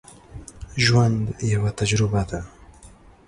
[0.85, 1.17] ژوند
[1.53, 2.41] یوه تجربه ده